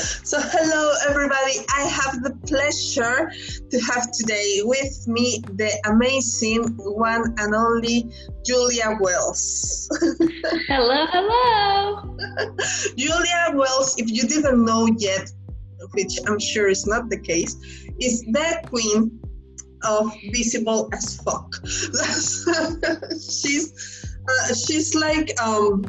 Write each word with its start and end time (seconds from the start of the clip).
So, 0.00 0.38
hello 0.40 0.92
everybody. 1.08 1.58
I 1.76 1.82
have 1.82 2.22
the 2.22 2.34
pleasure 2.46 3.30
to 3.70 3.78
have 3.80 4.10
today 4.12 4.60
with 4.62 5.06
me 5.06 5.42
the 5.54 5.70
amazing 5.84 6.74
one 6.78 7.34
and 7.36 7.54
only 7.54 8.10
Julia 8.42 8.96
Wells. 8.98 9.90
hello, 10.68 11.06
hello. 11.12 12.16
Julia 12.96 13.52
Wells, 13.52 13.96
if 13.98 14.10
you 14.10 14.22
didn't 14.22 14.64
know 14.64 14.88
yet, 14.96 15.30
which 15.92 16.18
I'm 16.26 16.38
sure 16.38 16.68
is 16.68 16.86
not 16.86 17.10
the 17.10 17.18
case, 17.18 17.56
is 18.00 18.22
the 18.22 18.62
queen 18.68 19.20
of 19.84 20.14
visible 20.32 20.88
as 20.94 21.20
fuck. 21.20 21.54
she's 23.20 24.06
uh, 24.28 24.54
she's 24.54 24.94
like 24.94 25.38
um 25.42 25.84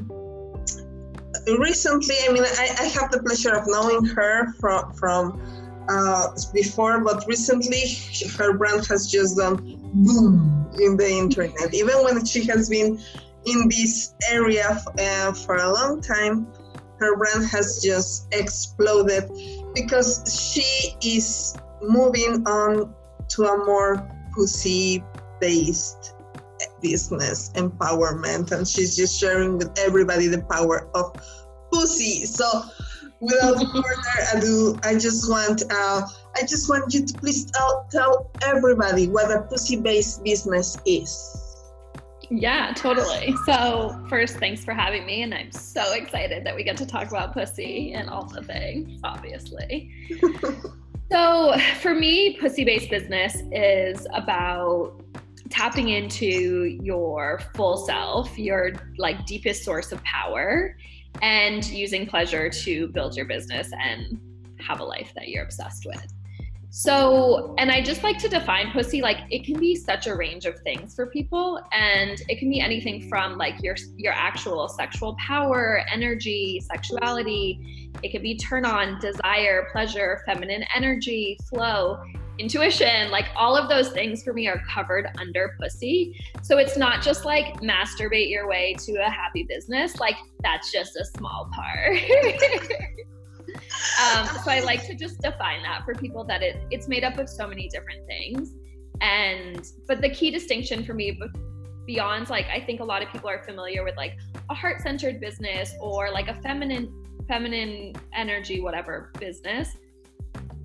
recently, 1.48 2.16
I 2.27 2.31
mean, 2.31 2.44
I, 2.44 2.76
I 2.80 2.86
have 2.86 3.12
the 3.12 3.22
pleasure 3.23 3.54
of 3.54 3.63
knowing 3.68 4.05
her 4.05 4.54
from 4.54 4.94
from 4.94 5.41
uh, 5.90 6.27
before, 6.54 7.02
but 7.02 7.26
recently 7.27 7.84
her 8.38 8.58
brand 8.58 8.86
has 8.88 9.09
just 9.12 9.38
done 9.38 9.58
boom 9.94 10.70
in 10.80 10.98
the 10.98 11.09
internet. 11.09 11.73
Even 11.73 12.04
when 12.04 12.26
she 12.26 12.45
has 12.45 12.70
been 12.70 13.00
in 13.45 13.70
this 13.70 14.14
area 14.30 14.80
uh, 15.00 15.34
for 15.34 15.55
a 15.58 15.72
long 15.72 16.02
time, 16.02 16.48
her 17.00 17.17
brand 17.17 17.45
has 17.45 17.81
just 17.84 18.28
exploded 18.34 19.30
because 19.73 20.22
she 20.53 20.95
is 21.03 21.58
moving 21.81 22.48
on 22.48 22.94
to 23.30 23.45
a 23.45 23.58
more 23.66 24.08
pussy 24.36 25.03
based 25.39 26.14
business 26.81 27.52
empowerment 27.55 28.52
and 28.52 28.67
she's 28.67 28.95
just 28.95 29.20
sharing 29.20 29.58
with 29.58 29.72
everybody 29.80 30.27
the 30.27 30.41
power 30.44 30.89
of 30.95 31.14
pussy 31.72 32.25
so 32.25 32.64
without 33.19 33.56
further 33.73 34.38
ado 34.38 34.78
i 34.83 34.94
just 34.94 35.30
want 35.30 35.64
uh, 35.69 36.02
i 36.36 36.41
just 36.41 36.69
want 36.69 36.94
you 36.94 37.06
to 37.06 37.14
please 37.19 37.45
tell, 37.52 37.88
tell 37.91 38.31
everybody 38.44 39.08
what 39.08 39.31
a 39.31 39.41
pussy 39.44 39.80
based 39.80 40.23
business 40.23 40.78
is 40.86 41.41
yeah, 42.31 42.72
totally. 42.78 43.36
So, 43.45 44.06
first, 44.08 44.38
thanks 44.38 44.63
for 44.63 44.73
having 44.73 45.06
me. 45.06 45.23
And 45.23 45.34
I'm 45.34 45.52
so 45.52 45.94
excited 45.94 46.45
that 46.45 46.56
we 46.56 46.63
get 46.63 46.78
to 46.78 46.86
talk 46.86 47.09
about 47.09 47.34
pussy 47.34 47.91
and 47.91 48.09
all 48.09 48.23
the 48.23 48.41
things, 48.41 49.02
obviously. 49.03 49.91
so, 51.11 51.53
for 51.81 51.94
me, 51.94 52.38
pussy 52.39 52.63
based 52.63 52.89
business 52.89 53.36
is 53.52 54.08
about 54.13 55.00
tapping 55.52 55.89
into 55.89 56.77
your 56.81 57.41
full 57.55 57.77
self, 57.85 58.38
your 58.38 58.71
like 58.97 59.25
deepest 59.25 59.63
source 59.63 59.91
of 59.91 60.03
power, 60.03 60.77
and 61.21 61.66
using 61.67 62.07
pleasure 62.07 62.49
to 62.49 62.88
build 62.89 63.16
your 63.16 63.25
business 63.25 63.69
and 63.77 64.19
have 64.59 64.79
a 64.79 64.83
life 64.83 65.11
that 65.16 65.27
you're 65.27 65.44
obsessed 65.44 65.85
with. 65.85 66.05
So, 66.73 67.53
and 67.57 67.69
I 67.69 67.81
just 67.81 68.02
like 68.02 68.17
to 68.19 68.29
define 68.29 68.72
pussy 68.72 69.02
like 69.02 69.17
it 69.29 69.44
can 69.44 69.59
be 69.59 69.75
such 69.75 70.07
a 70.07 70.16
range 70.16 70.45
of 70.45 70.57
things 70.59 70.95
for 70.95 71.07
people 71.07 71.59
and 71.73 72.22
it 72.29 72.39
can 72.39 72.49
be 72.49 72.61
anything 72.61 73.09
from 73.09 73.38
like 73.38 73.61
your 73.61 73.75
your 73.97 74.13
actual 74.13 74.69
sexual 74.69 75.17
power, 75.17 75.83
energy, 75.91 76.61
sexuality, 76.61 77.91
it 78.03 78.13
could 78.13 78.22
be 78.22 78.38
turn 78.38 78.66
on, 78.66 78.99
desire, 78.99 79.67
pleasure, 79.73 80.22
feminine 80.25 80.63
energy, 80.73 81.38
flow 81.49 82.02
intuition, 82.42 83.11
like 83.11 83.28
all 83.36 83.56
of 83.56 83.70
those 83.70 83.89
things 83.89 84.23
for 84.23 84.34
me 84.34 84.47
are 84.47 84.61
covered 84.73 85.08
under 85.20 85.56
pussy. 85.59 86.20
So 86.42 86.58
it's 86.58 86.75
not 86.75 87.03
just 87.03 87.23
like 87.23 87.61
masturbate 87.61 88.30
your 88.30 88.47
way 88.47 88.75
to 88.86 88.94
a 88.94 89.09
happy 89.09 89.44
business, 89.44 90.00
like 90.00 90.16
that's 90.42 90.72
just 90.72 90.95
a 90.95 91.06
small 91.06 91.50
part. 91.53 91.92
um, 94.02 94.28
so 94.44 94.50
I 94.50 94.62
like 94.66 94.86
to 94.88 94.96
just 94.96 95.22
define 95.22 95.62
that 95.63 95.85
for 95.85 95.94
people 95.94 96.24
that 96.25 96.41
it, 96.41 96.57
it's 96.72 96.88
made 96.88 97.03
up 97.03 97.19
of 97.19 97.29
so 97.29 97.47
many 97.47 97.69
different 97.69 98.07
things. 98.07 98.53
And, 99.02 99.68
but 99.88 100.02
the 100.02 100.09
key 100.09 100.31
distinction 100.31 100.84
for 100.84 100.96
me, 100.96 101.19
beyond 101.85 102.29
like, 102.29 102.47
I 102.47 102.59
think 102.59 102.79
a 102.79 102.84
lot 102.84 103.03
of 103.03 103.09
people 103.09 103.29
are 103.29 103.44
familiar 103.44 103.84
with 103.84 103.96
like 103.97 104.18
a 104.50 104.53
heart 104.53 104.81
centered 104.81 105.19
business 105.19 105.73
or 105.79 106.12
like 106.12 106.28
a 106.28 106.35
feminine, 106.41 106.91
feminine 107.28 107.94
energy, 108.13 108.62
whatever 108.62 109.12
business 109.19 109.78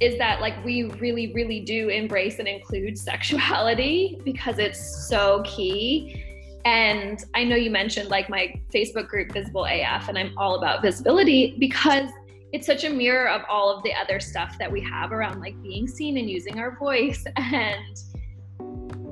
is 0.01 0.19
that 0.19 0.41
like 0.41 0.63
we 0.65 0.85
really 1.01 1.33
really 1.33 1.61
do 1.61 1.89
embrace 1.89 2.39
and 2.39 2.49
include 2.49 2.99
sexuality 3.11 4.21
because 4.25 4.59
it's 4.59 5.09
so 5.09 5.43
key. 5.45 6.23
And 6.65 7.25
i 7.35 7.45
know 7.45 7.55
you 7.55 7.71
mentioned 7.71 8.09
like 8.09 8.29
my 8.29 8.61
facebook 8.75 9.07
group 9.07 9.31
visible 9.33 9.67
af 9.67 10.09
and 10.09 10.19
i'm 10.19 10.37
all 10.37 10.57
about 10.57 10.83
visibility 10.83 11.55
because 11.61 12.11
it's 12.53 12.67
such 12.67 12.85
a 12.85 12.91
mirror 12.91 13.29
of 13.29 13.43
all 13.49 13.71
of 13.71 13.83
the 13.83 13.93
other 13.95 14.21
stuff 14.21 14.57
that 14.59 14.71
we 14.71 14.81
have 14.81 15.13
around 15.13 15.41
like 15.41 15.61
being 15.63 15.87
seen 15.87 16.17
and 16.17 16.31
using 16.31 16.59
our 16.59 16.77
voice. 16.77 17.25
And 17.37 17.97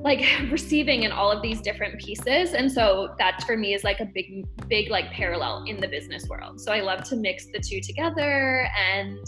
like 0.05 0.23
receiving 0.51 1.03
in 1.03 1.11
all 1.11 1.29
of 1.29 1.41
these 1.41 1.59
different 1.59 1.99
pieces. 1.99 2.53
And 2.53 2.71
so 2.71 3.15
that 3.17 3.43
for 3.43 3.57
me 3.57 3.73
is 3.73 3.83
like 3.83 3.99
a 3.99 4.05
big 4.05 4.45
big 4.69 4.89
like 4.89 5.11
parallel 5.11 5.65
in 5.67 5.81
the 5.81 5.87
business 5.87 6.27
world. 6.29 6.61
So 6.61 6.71
i 6.71 6.79
love 6.79 7.03
to 7.09 7.15
mix 7.15 7.47
the 7.47 7.59
two 7.59 7.81
together 7.81 8.69
and 8.93 9.19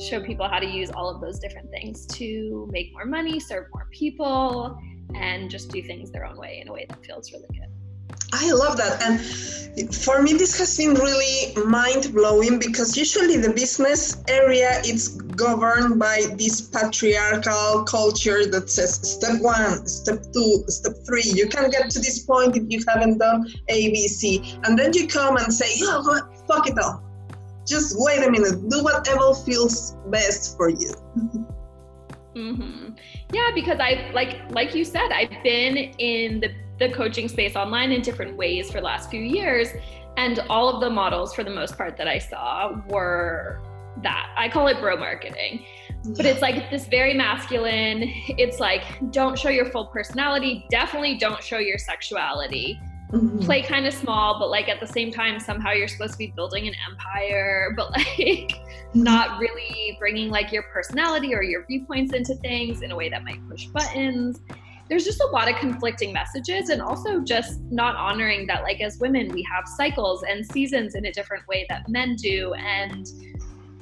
show 0.00 0.22
people 0.22 0.46
how 0.46 0.60
to 0.60 0.66
use 0.66 0.90
all 0.90 1.08
of 1.12 1.20
those 1.20 1.38
different 1.40 1.70
things 1.70 2.06
to 2.18 2.68
make 2.70 2.92
more 2.92 3.06
money 3.06 3.40
serve 3.40 3.66
more 3.74 3.88
people 3.90 4.78
and 5.14 5.50
just 5.50 5.70
do 5.70 5.82
things 5.82 6.10
their 6.10 6.26
own 6.26 6.36
way 6.36 6.60
in 6.60 6.68
a 6.68 6.72
way 6.72 6.84
that 6.88 7.04
feels 7.04 7.32
really 7.32 7.48
good. 7.48 7.70
I 8.32 8.52
love 8.52 8.76
that. 8.76 9.02
And 9.02 9.94
for 9.94 10.20
me, 10.20 10.32
this 10.34 10.58
has 10.58 10.76
been 10.76 10.94
really 10.94 11.54
mind 11.64 12.12
blowing 12.12 12.58
because 12.58 12.96
usually 12.96 13.36
the 13.36 13.52
business 13.52 14.22
area 14.28 14.80
is 14.80 15.20
governed 15.36 15.98
by 15.98 16.24
this 16.36 16.62
patriarchal 16.62 17.84
culture 17.84 18.46
that 18.46 18.68
says 18.70 18.94
step 18.94 19.40
one, 19.40 19.86
step 19.86 20.24
two, 20.32 20.64
step 20.68 20.94
three. 21.06 21.30
You 21.34 21.48
can 21.48 21.70
get 21.70 21.90
to 21.90 21.98
this 21.98 22.24
point 22.24 22.56
if 22.56 22.64
you 22.68 22.82
haven't 22.88 23.18
done 23.18 23.46
A, 23.68 23.90
B, 23.90 24.08
C. 24.08 24.58
And 24.64 24.78
then 24.78 24.92
you 24.92 25.06
come 25.06 25.36
and 25.36 25.52
say, 25.52 25.68
oh, 25.82 26.20
fuck 26.48 26.68
it 26.68 26.78
all. 26.78 27.02
Just 27.66 27.94
wait 27.98 28.22
a 28.26 28.30
minute. 28.30 28.68
Do 28.68 28.82
whatever 28.82 29.34
feels 29.34 29.96
best 30.06 30.56
for 30.56 30.68
you. 30.68 30.92
Mm-hmm. 32.34 32.90
Yeah, 33.32 33.50
because 33.54 33.80
I 33.80 34.10
like 34.12 34.38
like 34.50 34.74
you 34.74 34.84
said, 34.84 35.10
I've 35.10 35.42
been 35.42 35.76
in 35.98 36.40
the 36.40 36.50
the 36.78 36.90
coaching 36.92 37.28
space 37.28 37.56
online 37.56 37.92
in 37.92 38.02
different 38.02 38.36
ways 38.36 38.70
for 38.70 38.78
the 38.78 38.84
last 38.84 39.10
few 39.10 39.20
years. 39.20 39.68
And 40.18 40.38
all 40.48 40.68
of 40.68 40.80
the 40.80 40.88
models, 40.88 41.34
for 41.34 41.44
the 41.44 41.50
most 41.50 41.76
part, 41.76 41.96
that 41.98 42.08
I 42.08 42.18
saw 42.18 42.80
were 42.88 43.60
that. 44.02 44.28
I 44.36 44.48
call 44.48 44.68
it 44.68 44.80
bro 44.80 44.96
marketing. 44.96 45.64
But 46.16 46.24
it's 46.24 46.42
like 46.42 46.70
this 46.70 46.86
very 46.86 47.14
masculine. 47.14 48.02
It's 48.38 48.60
like, 48.60 48.84
don't 49.10 49.38
show 49.38 49.48
your 49.48 49.66
full 49.66 49.86
personality. 49.86 50.66
Definitely 50.70 51.16
don't 51.18 51.42
show 51.42 51.58
your 51.58 51.78
sexuality. 51.78 52.78
Mm-hmm. 53.12 53.40
Play 53.40 53.62
kind 53.62 53.86
of 53.86 53.94
small, 53.94 54.38
but 54.38 54.50
like 54.50 54.68
at 54.68 54.80
the 54.80 54.86
same 54.86 55.12
time, 55.12 55.38
somehow 55.40 55.72
you're 55.72 55.88
supposed 55.88 56.12
to 56.12 56.18
be 56.18 56.32
building 56.34 56.66
an 56.68 56.74
empire, 56.88 57.72
but 57.76 57.90
like 57.92 58.06
mm-hmm. 58.08 59.02
not 59.02 59.38
really 59.38 59.96
bringing 59.98 60.28
like 60.28 60.52
your 60.52 60.64
personality 60.64 61.34
or 61.34 61.42
your 61.42 61.64
viewpoints 61.66 62.12
into 62.12 62.34
things 62.36 62.82
in 62.82 62.90
a 62.90 62.96
way 62.96 63.08
that 63.08 63.24
might 63.24 63.40
push 63.48 63.66
buttons 63.66 64.40
there's 64.88 65.04
just 65.04 65.20
a 65.20 65.26
lot 65.26 65.50
of 65.50 65.56
conflicting 65.56 66.12
messages 66.12 66.68
and 66.68 66.80
also 66.80 67.20
just 67.20 67.60
not 67.70 67.96
honoring 67.96 68.46
that 68.46 68.62
like 68.62 68.80
as 68.80 68.98
women 68.98 69.28
we 69.32 69.42
have 69.42 69.66
cycles 69.66 70.22
and 70.22 70.46
seasons 70.46 70.94
in 70.94 71.06
a 71.06 71.12
different 71.12 71.46
way 71.48 71.66
that 71.68 71.88
men 71.88 72.14
do 72.16 72.52
and 72.54 73.08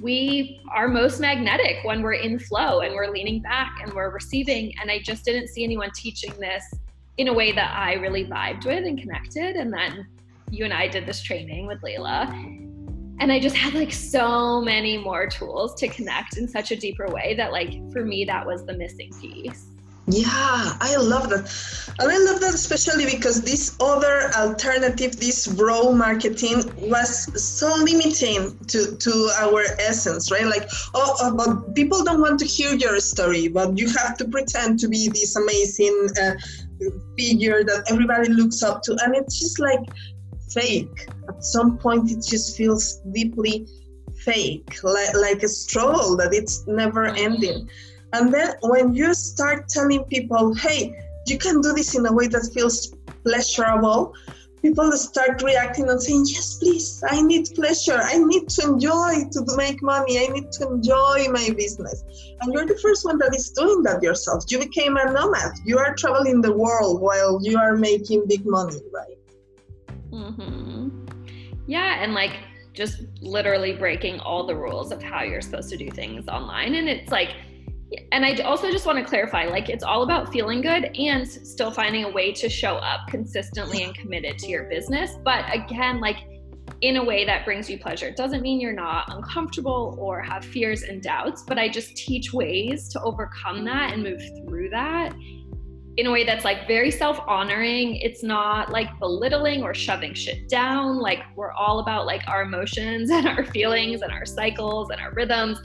we 0.04 0.60
are 0.70 0.86
most 0.86 1.18
magnetic 1.18 1.78
when 1.82 2.02
we're 2.02 2.12
in 2.12 2.38
flow 2.38 2.80
and 2.80 2.94
we're 2.94 3.10
leaning 3.10 3.40
back 3.40 3.78
and 3.82 3.90
we're 3.94 4.10
receiving. 4.10 4.70
And 4.80 4.90
i 4.90 4.98
just 4.98 5.24
didn't 5.24 5.48
see 5.48 5.64
anyone 5.64 5.90
teaching 5.94 6.32
this 6.38 6.62
in 7.16 7.28
a 7.28 7.32
way 7.32 7.52
that 7.52 7.74
i 7.74 7.94
really 7.94 8.26
vibed 8.26 8.66
with 8.66 8.84
and 8.84 9.00
connected. 9.00 9.56
And 9.56 9.72
then 9.72 10.06
you 10.50 10.64
and 10.64 10.74
i 10.74 10.86
did 10.86 11.06
this 11.06 11.22
training 11.22 11.66
with 11.66 11.80
layla. 11.80 12.28
And 13.18 13.32
i 13.32 13.40
just 13.40 13.56
had 13.56 13.72
like 13.72 13.92
so 13.92 14.60
many 14.60 14.98
more 14.98 15.26
tools 15.26 15.74
to 15.76 15.88
connect 15.88 16.36
in 16.36 16.46
such 16.46 16.70
a 16.70 16.76
deeper 16.76 17.08
way 17.08 17.34
that 17.36 17.50
like 17.50 17.72
for 17.90 18.04
me 18.04 18.26
that 18.26 18.46
was 18.46 18.66
the 18.66 18.74
missing 18.74 19.10
piece 19.22 19.73
yeah, 20.06 20.76
I 20.80 20.96
love 20.96 21.30
that. 21.30 21.50
And 21.98 22.10
I 22.10 22.18
love 22.18 22.40
that 22.40 22.52
especially 22.54 23.06
because 23.06 23.42
this 23.42 23.76
other 23.80 24.30
alternative, 24.36 25.18
this 25.18 25.46
bro 25.46 25.92
marketing, 25.92 26.62
was 26.90 27.42
so 27.42 27.74
limiting 27.76 28.58
to, 28.66 28.96
to 28.96 29.30
our 29.38 29.62
essence, 29.78 30.30
right? 30.30 30.44
Like, 30.44 30.68
oh, 30.94 31.16
oh, 31.20 31.36
but 31.36 31.74
people 31.74 32.04
don't 32.04 32.20
want 32.20 32.38
to 32.40 32.46
hear 32.46 32.74
your 32.74 33.00
story, 33.00 33.48
but 33.48 33.78
you 33.78 33.88
have 33.88 34.16
to 34.18 34.26
pretend 34.26 34.78
to 34.80 34.88
be 34.88 35.08
this 35.08 35.36
amazing 35.36 36.08
uh, 36.20 36.32
figure 37.16 37.64
that 37.64 37.84
everybody 37.90 38.28
looks 38.28 38.62
up 38.62 38.82
to. 38.82 38.98
And 39.04 39.14
it's 39.16 39.40
just 39.40 39.58
like 39.58 39.80
fake. 40.52 41.08
At 41.28 41.42
some 41.42 41.78
point, 41.78 42.10
it 42.10 42.22
just 42.28 42.56
feels 42.56 43.00
deeply 43.12 43.66
fake, 44.24 44.82
like, 44.82 45.14
like 45.14 45.42
a 45.42 45.48
stroll 45.48 46.16
that 46.16 46.34
it's 46.34 46.66
never 46.66 47.06
ending. 47.06 47.68
And 48.14 48.32
then 48.32 48.54
when 48.62 48.94
you 48.94 49.12
start 49.12 49.68
telling 49.68 50.04
people, 50.04 50.54
hey, 50.54 50.94
you 51.26 51.36
can 51.36 51.60
do 51.60 51.72
this 51.72 51.96
in 51.96 52.06
a 52.06 52.12
way 52.12 52.28
that 52.28 52.48
feels 52.54 52.94
pleasurable, 53.24 54.14
people 54.62 54.92
start 54.92 55.42
reacting 55.42 55.88
and 55.90 56.00
saying, 56.00 56.24
Yes, 56.28 56.58
please, 56.58 57.02
I 57.08 57.20
need 57.22 57.48
pleasure. 57.56 57.98
I 58.00 58.18
need 58.18 58.48
to 58.50 58.68
enjoy 58.68 59.14
to 59.32 59.56
make 59.56 59.82
money. 59.82 60.20
I 60.24 60.28
need 60.28 60.52
to 60.52 60.68
enjoy 60.68 61.26
my 61.30 61.50
business. 61.56 62.04
And 62.40 62.52
you're 62.52 62.66
the 62.66 62.78
first 62.78 63.04
one 63.04 63.18
that 63.18 63.34
is 63.34 63.50
doing 63.50 63.82
that 63.82 64.00
yourself. 64.00 64.44
You 64.48 64.60
became 64.60 64.96
a 64.96 65.10
nomad. 65.10 65.52
You 65.64 65.78
are 65.78 65.92
traveling 65.96 66.40
the 66.40 66.52
world 66.52 67.00
while 67.00 67.40
you 67.42 67.58
are 67.58 67.76
making 67.76 68.26
big 68.28 68.46
money, 68.46 68.80
right? 68.92 69.18
Mm-hmm. 70.12 70.88
Yeah. 71.66 72.02
And 72.02 72.14
like, 72.14 72.38
just 72.74 73.02
literally 73.20 73.72
breaking 73.72 74.20
all 74.20 74.46
the 74.46 74.54
rules 74.54 74.92
of 74.92 75.02
how 75.02 75.22
you're 75.22 75.40
supposed 75.40 75.70
to 75.70 75.76
do 75.76 75.90
things 75.90 76.28
online. 76.28 76.74
And 76.74 76.88
it's 76.88 77.10
like, 77.10 77.30
and 78.12 78.24
I 78.24 78.36
also 78.42 78.70
just 78.70 78.86
want 78.86 78.98
to 78.98 79.04
clarify 79.04 79.44
like, 79.46 79.68
it's 79.68 79.84
all 79.84 80.02
about 80.02 80.32
feeling 80.32 80.60
good 80.60 80.96
and 80.96 81.26
still 81.28 81.70
finding 81.70 82.04
a 82.04 82.10
way 82.10 82.32
to 82.32 82.48
show 82.48 82.76
up 82.76 83.08
consistently 83.08 83.82
and 83.82 83.94
committed 83.94 84.38
to 84.38 84.48
your 84.48 84.64
business. 84.64 85.12
But 85.24 85.44
again, 85.52 86.00
like, 86.00 86.18
in 86.80 86.96
a 86.96 87.04
way 87.04 87.24
that 87.24 87.44
brings 87.44 87.68
you 87.68 87.78
pleasure. 87.78 88.08
It 88.08 88.16
doesn't 88.16 88.42
mean 88.42 88.60
you're 88.60 88.72
not 88.72 89.12
uncomfortable 89.14 89.96
or 89.98 90.20
have 90.22 90.44
fears 90.44 90.82
and 90.82 91.02
doubts, 91.02 91.42
but 91.46 91.58
I 91.58 91.68
just 91.68 91.96
teach 91.96 92.32
ways 92.32 92.88
to 92.90 93.00
overcome 93.02 93.64
that 93.64 93.92
and 93.92 94.02
move 94.02 94.20
through 94.38 94.70
that 94.70 95.14
in 95.96 96.06
a 96.06 96.10
way 96.10 96.24
that's 96.24 96.44
like 96.44 96.66
very 96.66 96.90
self 96.90 97.20
honoring. 97.26 97.96
It's 97.96 98.22
not 98.22 98.70
like 98.70 98.98
belittling 98.98 99.62
or 99.62 99.74
shoving 99.74 100.14
shit 100.14 100.48
down. 100.48 100.98
Like 100.98 101.20
we're 101.36 101.52
all 101.52 101.78
about 101.78 102.06
like 102.06 102.22
our 102.26 102.42
emotions 102.42 103.10
and 103.12 103.26
our 103.26 103.44
feelings 103.44 104.02
and 104.02 104.12
our 104.12 104.26
cycles 104.26 104.90
and 104.90 105.00
our 105.00 105.12
rhythms 105.12 105.60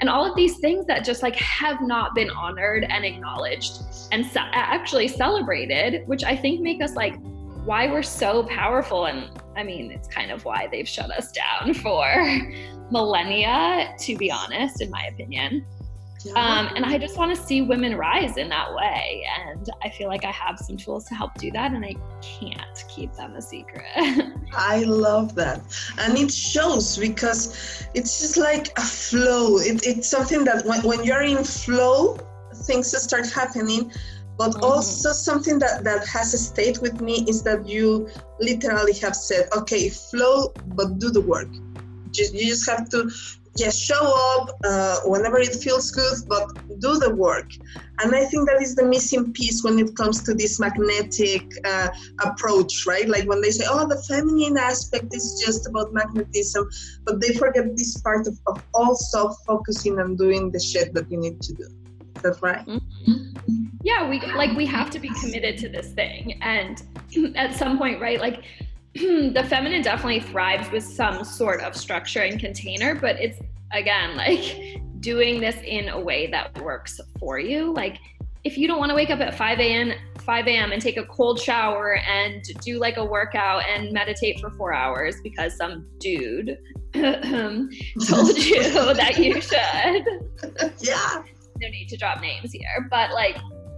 and 0.00 0.08
all 0.08 0.28
of 0.28 0.36
these 0.36 0.58
things 0.58 0.86
that 0.86 1.04
just 1.04 1.22
like 1.22 1.36
have 1.36 1.80
not 1.80 2.14
been 2.14 2.30
honored 2.30 2.84
and 2.84 3.04
acknowledged 3.04 3.82
and 4.12 4.28
actually 4.34 5.08
celebrated, 5.08 6.06
which 6.06 6.24
I 6.24 6.36
think 6.36 6.60
make 6.60 6.82
us 6.82 6.94
like 6.94 7.14
why 7.64 7.86
we're 7.86 8.02
so 8.02 8.44
powerful. 8.44 9.06
And 9.06 9.30
I 9.56 9.62
mean, 9.62 9.90
it's 9.90 10.08
kind 10.08 10.30
of 10.30 10.44
why 10.44 10.68
they've 10.70 10.88
shut 10.88 11.10
us 11.10 11.32
down 11.32 11.74
for 11.82 12.40
millennia, 12.90 13.94
to 14.00 14.16
be 14.16 14.30
honest, 14.30 14.80
in 14.80 14.90
my 14.90 15.04
opinion. 15.04 15.64
Um, 16.30 16.70
and 16.76 16.84
I 16.84 16.98
just 16.98 17.16
want 17.16 17.34
to 17.34 17.42
see 17.42 17.62
women 17.62 17.96
rise 17.96 18.36
in 18.36 18.48
that 18.48 18.74
way. 18.74 19.24
And 19.46 19.68
I 19.82 19.90
feel 19.90 20.08
like 20.08 20.24
I 20.24 20.30
have 20.30 20.58
some 20.58 20.76
tools 20.76 21.04
to 21.06 21.14
help 21.14 21.34
do 21.34 21.50
that, 21.52 21.72
and 21.72 21.84
I 21.84 21.94
can't 22.20 22.84
keep 22.88 23.12
them 23.14 23.34
a 23.34 23.42
secret. 23.42 23.84
I 24.52 24.84
love 24.86 25.34
that. 25.34 25.60
And 25.98 26.16
it 26.16 26.32
shows 26.32 26.96
because 26.96 27.86
it's 27.94 28.20
just 28.20 28.36
like 28.36 28.68
a 28.78 28.82
flow. 28.82 29.58
It, 29.58 29.86
it's 29.86 30.08
something 30.08 30.44
that 30.44 30.64
when, 30.66 30.82
when 30.82 31.04
you're 31.04 31.22
in 31.22 31.42
flow, 31.44 32.16
things 32.54 32.96
start 32.96 33.30
happening. 33.30 33.92
But 34.38 34.52
mm-hmm. 34.52 34.64
also 34.64 35.12
something 35.12 35.58
that, 35.58 35.84
that 35.84 36.06
has 36.06 36.48
stayed 36.48 36.78
with 36.78 37.00
me 37.00 37.24
is 37.28 37.42
that 37.42 37.68
you 37.68 38.08
literally 38.40 38.94
have 38.94 39.14
said, 39.14 39.48
okay, 39.56 39.88
flow, 39.88 40.52
but 40.74 40.98
do 40.98 41.10
the 41.10 41.20
work. 41.20 41.48
Just, 42.10 42.34
you 42.34 42.46
just 42.46 42.68
have 42.68 42.88
to 42.90 43.10
just 43.56 43.80
show 43.80 44.14
up 44.34 44.50
uh, 44.64 45.00
whenever 45.04 45.38
it 45.38 45.54
feels 45.54 45.90
good, 45.90 46.18
but 46.28 46.48
do 46.80 46.98
the 46.98 47.14
work. 47.14 47.50
And 48.00 48.14
I 48.14 48.24
think 48.24 48.48
that 48.48 48.60
is 48.62 48.74
the 48.74 48.84
missing 48.84 49.32
piece 49.32 49.62
when 49.62 49.78
it 49.78 49.94
comes 49.96 50.22
to 50.24 50.34
this 50.34 50.58
magnetic 50.58 51.44
uh, 51.64 51.88
approach, 52.24 52.86
right? 52.86 53.08
Like 53.08 53.28
when 53.28 53.40
they 53.40 53.50
say, 53.50 53.64
oh, 53.68 53.86
the 53.86 54.02
feminine 54.08 54.56
aspect 54.56 55.14
is 55.14 55.42
just 55.44 55.68
about 55.68 55.92
magnetism, 55.92 56.68
but 57.04 57.20
they 57.20 57.34
forget 57.34 57.76
this 57.76 58.00
part 58.00 58.26
of, 58.26 58.38
of 58.46 58.62
also 58.74 59.30
focusing 59.46 59.98
and 59.98 60.16
doing 60.16 60.50
the 60.50 60.60
shit 60.60 60.94
that 60.94 61.10
you 61.10 61.18
need 61.18 61.40
to 61.42 61.52
do. 61.52 61.68
That's 62.22 62.40
right? 62.40 62.66
Mm-hmm. 62.66 63.64
Yeah, 63.82 64.08
we 64.08 64.20
like 64.20 64.56
we 64.56 64.64
have 64.66 64.90
to 64.90 65.00
be 65.00 65.10
committed 65.20 65.58
to 65.58 65.68
this 65.68 65.92
thing, 65.92 66.38
and 66.40 66.80
at 67.34 67.54
some 67.56 67.78
point, 67.78 68.00
right? 68.00 68.20
Like 68.20 68.44
the 68.94 69.46
feminine 69.48 69.82
definitely 69.82 70.20
thrives 70.20 70.70
with 70.70 70.84
some 70.84 71.24
sort 71.24 71.62
of 71.62 71.74
structure 71.74 72.20
and 72.20 72.38
container, 72.38 72.94
but 72.94 73.16
it's 73.20 73.38
again 73.72 74.16
like 74.16 74.80
doing 75.00 75.40
this 75.40 75.56
in 75.64 75.88
a 75.88 76.00
way 76.00 76.26
that 76.28 76.56
works 76.62 77.00
for 77.18 77.38
you. 77.38 77.72
Like 77.72 77.98
if 78.44 78.58
you 78.58 78.66
don't 78.66 78.78
want 78.78 78.90
to 78.90 78.94
wake 78.94 79.10
up 79.10 79.20
at 79.20 79.36
5 79.36 79.60
a.m. 79.60 79.92
5 80.20 80.46
a.m. 80.46 80.72
and 80.72 80.82
take 80.82 80.96
a 80.96 81.04
cold 81.06 81.40
shower 81.40 81.96
and 81.96 82.42
do 82.60 82.78
like 82.78 82.96
a 82.96 83.04
workout 83.04 83.62
and 83.68 83.92
meditate 83.92 84.40
for 84.40 84.50
four 84.50 84.72
hours 84.72 85.16
because 85.22 85.56
some 85.56 85.86
dude 85.98 86.58
told 86.92 87.02
you 88.38 88.62
that 88.94 89.14
you 89.18 89.40
should. 89.40 90.72
Yeah. 90.78 91.22
No 91.60 91.68
need 91.68 91.88
to 91.88 91.96
drop 91.96 92.20
names 92.20 92.52
here, 92.52 92.88
but 92.90 93.12
like 93.12 93.36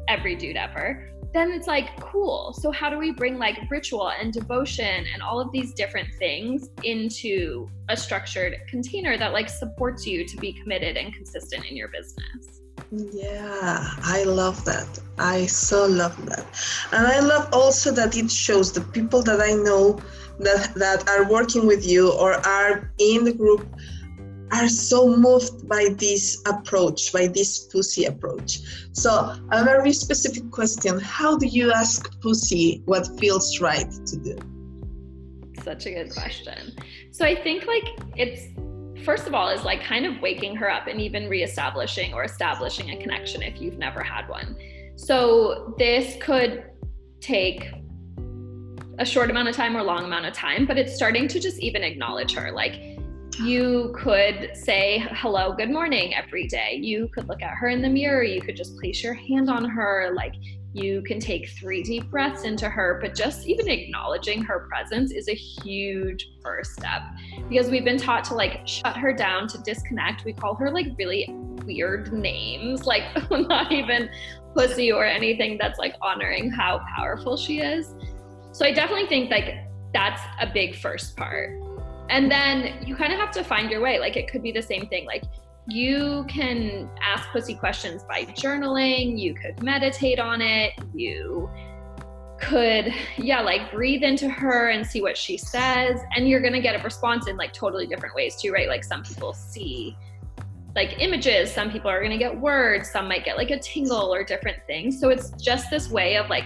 every 0.08 0.34
dude 0.34 0.56
ever 0.56 1.10
then 1.34 1.50
it's 1.50 1.66
like 1.66 2.00
cool. 2.00 2.54
So 2.54 2.70
how 2.70 2.88
do 2.88 2.96
we 2.96 3.10
bring 3.10 3.38
like 3.38 3.58
ritual 3.68 4.10
and 4.10 4.32
devotion 4.32 5.04
and 5.12 5.20
all 5.20 5.40
of 5.40 5.50
these 5.50 5.74
different 5.74 6.08
things 6.14 6.70
into 6.84 7.68
a 7.88 7.96
structured 7.96 8.56
container 8.68 9.18
that 9.18 9.32
like 9.32 9.48
supports 9.48 10.06
you 10.06 10.24
to 10.26 10.36
be 10.36 10.52
committed 10.52 10.96
and 10.96 11.12
consistent 11.12 11.66
in 11.66 11.76
your 11.76 11.88
business? 11.88 12.60
Yeah 12.90 13.88
i 14.02 14.22
love 14.24 14.64
that. 14.64 14.86
I 15.18 15.46
so 15.46 15.86
love 15.86 16.14
that. 16.26 16.46
And 16.92 17.06
i 17.06 17.18
love 17.18 17.48
also 17.52 17.90
that 17.92 18.16
it 18.16 18.30
shows 18.30 18.72
the 18.72 18.80
people 18.80 19.22
that 19.22 19.40
i 19.40 19.52
know 19.54 19.98
that 20.38 20.74
that 20.74 21.08
are 21.08 21.28
working 21.28 21.66
with 21.66 21.84
you 21.86 22.12
or 22.12 22.34
are 22.46 22.92
in 22.98 23.24
the 23.24 23.32
group 23.32 23.66
are 24.54 24.68
so 24.68 25.16
moved 25.16 25.68
by 25.68 25.88
this 25.98 26.42
approach, 26.46 27.12
by 27.12 27.26
this 27.26 27.66
pussy 27.66 28.04
approach. 28.04 28.60
So, 28.92 29.36
a 29.50 29.64
very 29.64 29.92
specific 29.92 30.50
question 30.50 31.00
How 31.00 31.36
do 31.36 31.46
you 31.46 31.72
ask 31.72 32.20
pussy 32.20 32.82
what 32.86 33.06
feels 33.18 33.60
right 33.60 33.90
to 34.06 34.16
do? 34.16 34.36
Such 35.62 35.86
a 35.86 35.92
good 35.92 36.12
question. 36.12 36.76
So, 37.10 37.24
I 37.24 37.34
think 37.34 37.66
like 37.66 37.88
it's 38.16 38.42
first 39.04 39.26
of 39.26 39.34
all 39.34 39.48
is 39.48 39.64
like 39.64 39.82
kind 39.82 40.06
of 40.06 40.20
waking 40.22 40.56
her 40.56 40.70
up 40.70 40.86
and 40.86 41.00
even 41.00 41.28
reestablishing 41.28 42.14
or 42.14 42.24
establishing 42.24 42.90
a 42.90 42.96
connection 42.96 43.42
if 43.42 43.60
you've 43.60 43.78
never 43.78 44.02
had 44.02 44.28
one. 44.28 44.56
So, 44.96 45.74
this 45.78 46.16
could 46.22 46.64
take 47.20 47.72
a 48.98 49.04
short 49.04 49.28
amount 49.30 49.48
of 49.48 49.56
time 49.56 49.76
or 49.76 49.82
long 49.82 50.04
amount 50.04 50.26
of 50.26 50.32
time, 50.32 50.66
but 50.66 50.78
it's 50.78 50.94
starting 50.94 51.26
to 51.26 51.40
just 51.40 51.58
even 51.58 51.82
acknowledge 51.82 52.34
her. 52.34 52.52
Like, 52.52 52.93
you 53.38 53.94
could 53.96 54.50
say 54.54 55.06
hello, 55.10 55.52
good 55.52 55.70
morning 55.70 56.14
every 56.14 56.46
day. 56.46 56.78
You 56.80 57.08
could 57.08 57.28
look 57.28 57.42
at 57.42 57.54
her 57.54 57.68
in 57.68 57.82
the 57.82 57.88
mirror. 57.88 58.22
You 58.22 58.40
could 58.40 58.56
just 58.56 58.78
place 58.78 59.02
your 59.02 59.14
hand 59.14 59.50
on 59.50 59.64
her. 59.64 60.12
Like 60.14 60.34
you 60.72 61.02
can 61.02 61.20
take 61.20 61.48
three 61.50 61.82
deep 61.82 62.10
breaths 62.10 62.44
into 62.44 62.68
her, 62.68 62.98
but 63.00 63.14
just 63.14 63.46
even 63.46 63.68
acknowledging 63.68 64.42
her 64.42 64.66
presence 64.68 65.12
is 65.12 65.28
a 65.28 65.34
huge 65.34 66.28
first 66.42 66.72
step 66.72 67.02
because 67.48 67.70
we've 67.70 67.84
been 67.84 67.98
taught 67.98 68.24
to 68.24 68.34
like 68.34 68.66
shut 68.66 68.96
her 68.96 69.12
down, 69.12 69.48
to 69.48 69.58
disconnect. 69.58 70.24
We 70.24 70.32
call 70.32 70.54
her 70.56 70.70
like 70.70 70.88
really 70.98 71.26
weird 71.64 72.12
names, 72.12 72.86
like 72.86 73.04
not 73.30 73.72
even 73.72 74.10
pussy 74.54 74.92
or 74.92 75.04
anything 75.04 75.58
that's 75.58 75.78
like 75.78 75.94
honoring 76.02 76.50
how 76.50 76.84
powerful 76.96 77.36
she 77.36 77.60
is. 77.60 77.94
So 78.52 78.64
I 78.64 78.72
definitely 78.72 79.08
think 79.08 79.30
like 79.30 79.56
that's 79.92 80.22
a 80.40 80.46
big 80.46 80.76
first 80.76 81.16
part 81.16 81.63
and 82.10 82.30
then 82.30 82.84
you 82.86 82.94
kind 82.94 83.12
of 83.12 83.18
have 83.18 83.30
to 83.30 83.42
find 83.42 83.70
your 83.70 83.80
way 83.80 83.98
like 83.98 84.16
it 84.16 84.28
could 84.28 84.42
be 84.42 84.52
the 84.52 84.62
same 84.62 84.86
thing 84.88 85.06
like 85.06 85.24
you 85.66 86.24
can 86.28 86.90
ask 87.00 87.28
pussy 87.30 87.54
questions 87.54 88.04
by 88.04 88.24
journaling 88.24 89.18
you 89.18 89.34
could 89.34 89.62
meditate 89.62 90.18
on 90.18 90.42
it 90.42 90.72
you 90.94 91.48
could 92.38 92.92
yeah 93.16 93.40
like 93.40 93.70
breathe 93.70 94.02
into 94.02 94.28
her 94.28 94.70
and 94.70 94.86
see 94.86 95.00
what 95.00 95.16
she 95.16 95.36
says 95.36 96.00
and 96.16 96.28
you're 96.28 96.40
gonna 96.40 96.60
get 96.60 96.78
a 96.78 96.82
response 96.82 97.28
in 97.28 97.36
like 97.36 97.52
totally 97.52 97.86
different 97.86 98.14
ways 98.14 98.36
too 98.36 98.52
right? 98.52 98.68
Like 98.68 98.84
some 98.84 99.02
people 99.02 99.32
see 99.32 99.96
like 100.74 101.00
images 101.00 101.52
some 101.52 101.70
people 101.70 101.88
are 101.88 102.02
gonna 102.02 102.18
get 102.18 102.38
words 102.38 102.90
some 102.90 103.08
might 103.08 103.24
get 103.24 103.36
like 103.36 103.50
a 103.50 103.58
tingle 103.58 104.12
or 104.12 104.24
different 104.24 104.58
things. 104.66 105.00
So 105.00 105.08
it's 105.10 105.30
just 105.42 105.70
this 105.70 105.90
way 105.90 106.16
of 106.16 106.28
like 106.28 106.44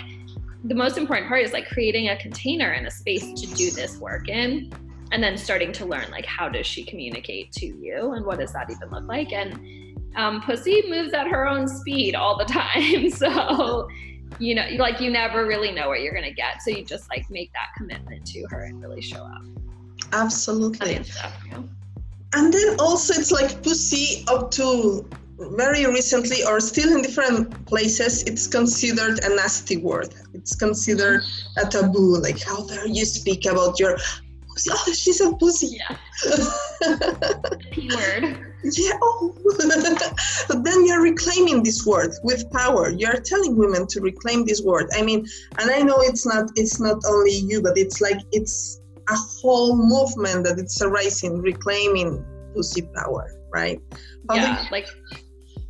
the 0.64 0.74
most 0.74 0.98
important 0.98 1.28
part 1.28 1.42
is 1.42 1.52
like 1.52 1.66
creating 1.68 2.10
a 2.10 2.16
container 2.18 2.72
and 2.72 2.86
a 2.86 2.90
space 2.90 3.32
to 3.40 3.46
do 3.54 3.70
this 3.70 3.96
work 3.98 4.28
in 4.28 4.70
and 5.12 5.22
then 5.22 5.36
starting 5.36 5.72
to 5.72 5.86
learn 5.86 6.10
like 6.10 6.26
how 6.26 6.48
does 6.48 6.66
she 6.66 6.84
communicate 6.84 7.52
to 7.52 7.66
you 7.66 8.12
and 8.12 8.24
what 8.24 8.38
does 8.38 8.52
that 8.52 8.70
even 8.70 8.90
look 8.90 9.04
like? 9.04 9.32
And 9.32 9.96
um, 10.16 10.40
pussy 10.42 10.82
moves 10.88 11.12
at 11.14 11.28
her 11.28 11.46
own 11.46 11.68
speed 11.68 12.14
all 12.14 12.36
the 12.36 12.44
time. 12.60 13.10
So 13.10 13.88
you 14.38 14.54
know 14.54 14.66
like 14.76 15.00
you 15.00 15.10
never 15.10 15.46
really 15.46 15.72
know 15.72 15.88
what 15.88 16.02
you're 16.02 16.14
gonna 16.14 16.32
get. 16.32 16.62
So 16.62 16.70
you 16.70 16.84
just 16.84 17.08
like 17.08 17.28
make 17.30 17.52
that 17.52 17.68
commitment 17.76 18.26
to 18.26 18.46
her 18.50 18.64
and 18.64 18.82
really 18.82 19.00
show 19.00 19.22
up. 19.24 19.42
Absolutely. 20.12 21.00
And 22.34 22.52
then 22.52 22.76
also 22.78 23.14
it's 23.14 23.32
like 23.32 23.62
pussy 23.62 24.24
up 24.28 24.50
to 24.52 25.08
very 25.38 25.86
recently 25.86 26.44
or 26.44 26.58
still 26.58 26.96
in 26.96 27.00
different 27.00 27.64
places 27.66 28.24
it's 28.24 28.46
considered 28.46 29.20
a 29.24 29.34
nasty 29.34 29.76
word. 29.76 30.14
It's 30.34 30.54
considered 30.54 31.22
a 31.56 31.66
taboo 31.66 32.18
like 32.18 32.42
how 32.42 32.66
dare 32.66 32.86
you 32.86 33.04
speak 33.04 33.46
about 33.46 33.78
your 33.78 33.96
pussy. 34.66 34.70
Oh, 34.72 34.92
she's 34.92 35.20
a 35.20 35.32
pussy. 35.34 35.78
Yeah. 35.78 35.96
P 37.70 37.90
word. 37.94 38.54
Yeah. 38.64 38.92
Oh. 39.02 39.34
but 40.48 40.64
then 40.64 40.86
you're 40.86 41.02
reclaiming 41.02 41.62
this 41.62 41.86
word 41.86 42.10
with 42.22 42.50
power. 42.52 42.90
You're 42.90 43.20
telling 43.20 43.56
women 43.56 43.86
to 43.88 44.00
reclaim 44.00 44.44
this 44.44 44.62
word. 44.62 44.88
I 44.94 45.02
mean, 45.02 45.26
and 45.58 45.70
I 45.70 45.80
know 45.82 46.00
it's 46.00 46.26
not 46.26 46.50
it's 46.56 46.80
not 46.80 46.98
only 47.06 47.36
you, 47.36 47.62
but 47.62 47.76
it's 47.76 48.00
like 48.00 48.18
it's 48.32 48.80
a 49.08 49.14
whole 49.14 49.76
movement 49.76 50.44
that 50.44 50.58
it's 50.58 50.80
arising, 50.82 51.40
reclaiming 51.40 52.24
pussy 52.54 52.82
power, 52.94 53.30
right? 53.52 53.80
How 54.28 54.36
yeah, 54.36 54.64
you- 54.64 54.68
like 54.70 54.86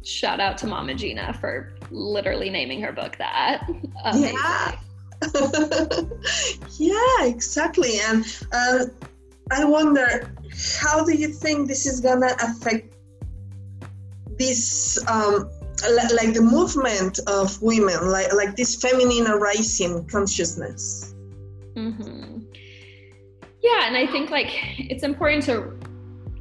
shout 0.04 0.40
out 0.40 0.56
to 0.58 0.66
Mama 0.66 0.94
Gena 0.94 1.34
for 1.34 1.74
literally 1.90 2.50
naming 2.50 2.80
her 2.80 2.92
book 2.92 3.16
that. 3.18 3.68
Amazing. 4.04 4.34
Yeah. 4.34 4.78
yeah, 6.78 7.24
exactly. 7.24 7.98
And 8.00 8.24
uh, 8.52 8.86
I 9.50 9.64
wonder, 9.64 10.32
how 10.80 11.04
do 11.04 11.16
you 11.16 11.28
think 11.28 11.68
this 11.68 11.86
is 11.86 12.00
gonna 12.00 12.34
affect 12.40 12.94
this, 14.38 14.98
um, 15.08 15.50
like 16.14 16.34
the 16.34 16.42
movement 16.42 17.18
of 17.26 17.60
women, 17.62 18.10
like 18.10 18.32
like 18.34 18.56
this 18.56 18.76
feminine 18.76 19.26
arising 19.26 20.06
consciousness? 20.06 21.14
Mm-hmm. 21.74 22.40
Yeah, 23.60 23.86
and 23.86 23.96
I 23.96 24.06
think 24.06 24.30
like 24.30 24.50
it's 24.78 25.02
important 25.02 25.44
to 25.44 25.78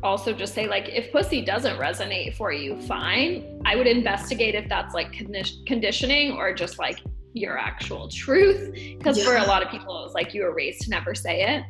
also 0.04 0.32
just 0.32 0.54
say 0.54 0.68
like 0.68 0.88
if 0.90 1.12
pussy 1.12 1.42
doesn't 1.42 1.78
resonate 1.78 2.36
for 2.36 2.52
you 2.52 2.80
fine 2.82 3.62
i 3.66 3.76
would 3.76 3.88
investigate 3.88 4.54
if 4.54 4.70
that's 4.70 4.94
like 4.94 5.12
condi- 5.12 5.66
conditioning 5.66 6.34
or 6.34 6.54
just 6.54 6.78
like 6.78 7.00
your 7.34 7.58
actual 7.58 8.08
truth. 8.08 8.74
Because 8.98 9.18
yeah. 9.18 9.26
for 9.26 9.36
a 9.38 9.44
lot 9.44 9.64
of 9.64 9.70
people 9.70 10.06
it's 10.06 10.14
like 10.14 10.34
you 10.34 10.44
were 10.44 10.54
raised 10.54 10.82
to 10.82 10.90
never 10.90 11.14
say 11.16 11.44
it. 11.44 11.64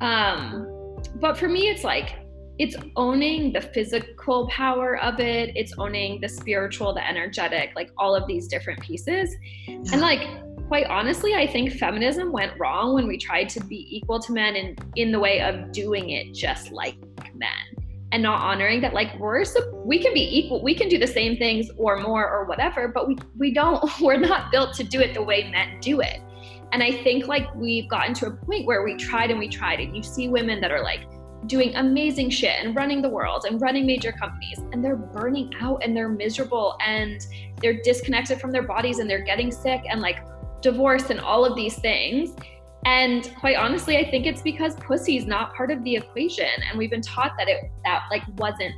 Um 0.00 0.70
but 1.16 1.36
for 1.36 1.48
me 1.48 1.68
it's 1.68 1.84
like 1.84 2.16
it's 2.58 2.76
owning 2.94 3.52
the 3.52 3.60
physical 3.60 4.48
power 4.48 4.98
of 5.00 5.18
it. 5.18 5.56
It's 5.56 5.74
owning 5.76 6.20
the 6.20 6.28
spiritual 6.28 6.94
the 6.94 7.06
energetic 7.06 7.72
like 7.74 7.90
all 7.98 8.14
of 8.14 8.26
these 8.26 8.46
different 8.48 8.80
pieces. 8.80 9.34
Yeah. 9.66 9.76
and 9.92 10.00
like 10.00 10.28
quite 10.68 10.86
honestly 10.86 11.34
i 11.34 11.46
think 11.46 11.72
feminism 11.72 12.32
went 12.32 12.58
wrong 12.58 12.94
when 12.94 13.06
we 13.06 13.18
tried 13.18 13.48
to 13.48 13.62
be 13.64 13.86
equal 13.94 14.18
to 14.18 14.32
men 14.32 14.56
in 14.56 14.76
in 14.96 15.12
the 15.12 15.18
way 15.18 15.40
of 15.40 15.72
doing 15.72 16.10
it 16.10 16.32
just 16.32 16.72
like 16.72 16.96
men 17.34 17.83
and 18.14 18.22
not 18.22 18.40
honoring 18.40 18.80
that 18.80 18.94
like 18.94 19.18
we're 19.18 19.44
we 19.84 19.98
can 19.98 20.14
be 20.14 20.38
equal 20.38 20.62
we 20.62 20.72
can 20.72 20.88
do 20.88 20.98
the 20.98 21.06
same 21.06 21.36
things 21.36 21.68
or 21.76 21.98
more 21.98 22.30
or 22.30 22.44
whatever 22.44 22.86
but 22.86 23.08
we 23.08 23.18
we 23.36 23.52
don't 23.52 23.82
we're 24.00 24.16
not 24.16 24.52
built 24.52 24.72
to 24.72 24.84
do 24.84 25.00
it 25.00 25.12
the 25.14 25.22
way 25.22 25.50
men 25.50 25.80
do 25.80 26.00
it. 26.00 26.20
And 26.70 26.80
i 26.80 26.92
think 26.92 27.26
like 27.26 27.52
we've 27.56 27.88
gotten 27.88 28.14
to 28.14 28.26
a 28.26 28.30
point 28.30 28.66
where 28.66 28.84
we 28.84 28.96
tried 28.96 29.30
and 29.32 29.38
we 29.38 29.48
tried 29.48 29.80
and 29.80 29.96
you 29.96 30.02
see 30.04 30.28
women 30.28 30.60
that 30.60 30.70
are 30.70 30.82
like 30.82 31.00
doing 31.46 31.74
amazing 31.74 32.30
shit 32.30 32.56
and 32.60 32.76
running 32.76 33.02
the 33.02 33.08
world 33.08 33.46
and 33.48 33.60
running 33.60 33.84
major 33.84 34.12
companies 34.12 34.60
and 34.72 34.82
they're 34.82 34.96
burning 34.96 35.52
out 35.60 35.82
and 35.82 35.96
they're 35.96 36.08
miserable 36.08 36.76
and 36.86 37.26
they're 37.60 37.82
disconnected 37.82 38.40
from 38.40 38.52
their 38.52 38.62
bodies 38.62 39.00
and 39.00 39.10
they're 39.10 39.24
getting 39.24 39.50
sick 39.50 39.82
and 39.90 40.00
like 40.00 40.24
divorce 40.62 41.10
and 41.10 41.18
all 41.20 41.44
of 41.44 41.56
these 41.56 41.74
things 41.74 42.36
and 42.84 43.34
quite 43.38 43.56
honestly, 43.56 43.96
I 43.96 44.10
think 44.10 44.26
it's 44.26 44.42
because 44.42 44.74
pussy 44.76 45.16
is 45.16 45.26
not 45.26 45.54
part 45.54 45.70
of 45.70 45.82
the 45.84 45.96
equation. 45.96 46.48
And 46.68 46.78
we've 46.78 46.90
been 46.90 47.02
taught 47.02 47.32
that 47.38 47.48
it 47.48 47.70
that 47.84 48.04
like 48.10 48.22
wasn't 48.36 48.74